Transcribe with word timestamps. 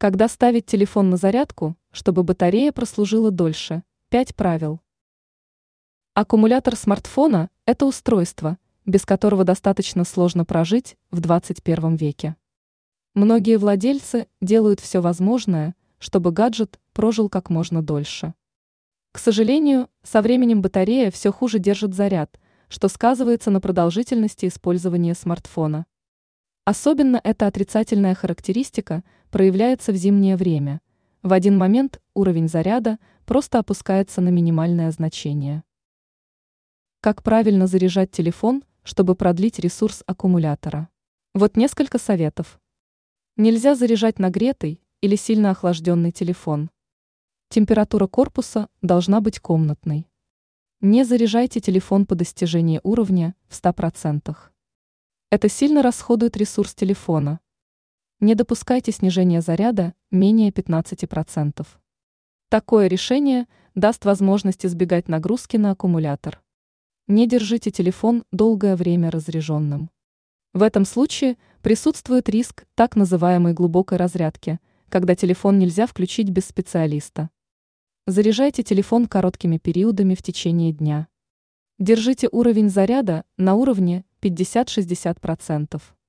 Когда 0.00 0.28
ставить 0.28 0.64
телефон 0.64 1.10
на 1.10 1.18
зарядку, 1.18 1.76
чтобы 1.90 2.22
батарея 2.22 2.72
прослужила 2.72 3.30
дольше? 3.30 3.82
5 4.08 4.34
правил. 4.34 4.80
Аккумулятор 6.14 6.74
смартфона– 6.74 7.50
это 7.66 7.84
устройство, 7.84 8.56
без 8.86 9.04
которого 9.04 9.44
достаточно 9.44 10.04
сложно 10.04 10.46
прожить 10.46 10.96
в 11.10 11.20
21 11.20 11.96
веке. 11.96 12.36
Многие 13.12 13.58
владельцы 13.58 14.26
делают 14.40 14.80
все 14.80 15.00
возможное, 15.02 15.74
чтобы 15.98 16.32
гаджет 16.32 16.80
прожил 16.94 17.28
как 17.28 17.50
можно 17.50 17.82
дольше. 17.82 18.32
К 19.12 19.18
сожалению, 19.18 19.90
со 20.02 20.22
временем 20.22 20.62
батарея 20.62 21.10
все 21.10 21.30
хуже 21.30 21.58
держит 21.58 21.92
заряд, 21.92 22.40
что 22.70 22.88
сказывается 22.88 23.50
на 23.50 23.60
продолжительности 23.60 24.46
использования 24.46 25.14
смартфона. 25.14 25.84
Особенно 26.70 27.20
эта 27.24 27.48
отрицательная 27.48 28.14
характеристика 28.14 29.02
проявляется 29.32 29.90
в 29.90 29.96
зимнее 29.96 30.36
время. 30.36 30.80
В 31.20 31.32
один 31.32 31.58
момент 31.58 32.00
уровень 32.14 32.46
заряда 32.46 33.00
просто 33.24 33.58
опускается 33.58 34.20
на 34.20 34.28
минимальное 34.28 34.88
значение. 34.92 35.64
Как 37.00 37.24
правильно 37.24 37.66
заряжать 37.66 38.12
телефон, 38.12 38.62
чтобы 38.84 39.16
продлить 39.16 39.58
ресурс 39.58 40.04
аккумулятора? 40.06 40.88
Вот 41.34 41.56
несколько 41.56 41.98
советов. 41.98 42.60
Нельзя 43.36 43.74
заряжать 43.74 44.20
нагретый 44.20 44.80
или 45.00 45.16
сильно 45.16 45.50
охлажденный 45.50 46.12
телефон. 46.12 46.70
Температура 47.48 48.06
корпуса 48.06 48.68
должна 48.80 49.20
быть 49.20 49.40
комнатной. 49.40 50.06
Не 50.80 51.02
заряжайте 51.02 51.58
телефон 51.58 52.06
по 52.06 52.14
достижении 52.14 52.78
уровня 52.84 53.34
в 53.48 53.60
100%. 53.60 54.36
Это 55.32 55.48
сильно 55.48 55.80
расходует 55.80 56.36
ресурс 56.36 56.74
телефона. 56.74 57.38
Не 58.18 58.34
допускайте 58.34 58.90
снижения 58.90 59.40
заряда 59.40 59.94
менее 60.10 60.50
15%. 60.50 61.64
Такое 62.48 62.88
решение 62.88 63.46
даст 63.76 64.04
возможность 64.06 64.66
избегать 64.66 65.06
нагрузки 65.06 65.56
на 65.56 65.70
аккумулятор. 65.70 66.42
Не 67.06 67.28
держите 67.28 67.70
телефон 67.70 68.24
долгое 68.32 68.74
время 68.74 69.08
разряженным. 69.12 69.90
В 70.52 70.64
этом 70.64 70.84
случае 70.84 71.36
присутствует 71.62 72.28
риск 72.28 72.66
так 72.74 72.96
называемой 72.96 73.52
глубокой 73.52 73.98
разрядки, 73.98 74.58
когда 74.88 75.14
телефон 75.14 75.60
нельзя 75.60 75.86
включить 75.86 76.30
без 76.30 76.46
специалиста. 76.46 77.30
Заряжайте 78.08 78.64
телефон 78.64 79.06
короткими 79.06 79.58
периодами 79.58 80.16
в 80.16 80.24
течение 80.24 80.72
дня. 80.72 81.06
Держите 81.78 82.28
уровень 82.32 82.68
заряда 82.68 83.22
на 83.36 83.54
уровне 83.54 84.04
50-60%. 84.22 85.99